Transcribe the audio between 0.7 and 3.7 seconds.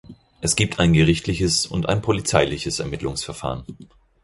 ein gerichtliches und ein polizeiliches Ermittlungsverfahren.